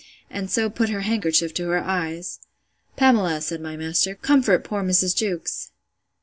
And 0.31 0.49
so 0.49 0.67
put 0.67 0.89
her 0.89 1.01
handkerchief 1.01 1.53
to 1.53 1.67
her 1.69 1.77
eyes.—Pamela, 1.83 3.39
said 3.39 3.61
my 3.61 3.77
master, 3.77 4.15
comfort 4.15 4.63
poor 4.63 4.81
Mrs. 4.81 5.15
Jewkes. 5.15 5.73